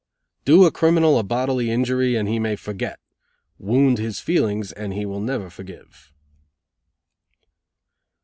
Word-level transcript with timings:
"Do 0.45 0.65
a 0.65 0.71
criminal 0.71 1.19
a 1.19 1.23
bodily 1.23 1.69
injury 1.69 2.15
and 2.15 2.27
he 2.27 2.39
may 2.39 2.55
forget. 2.55 2.99
Wound 3.59 3.99
his 3.99 4.19
feelings 4.19 4.71
and 4.71 4.95
he 4.95 5.05
will 5.05 5.21
never 5.21 5.47
forgive." 5.47 6.11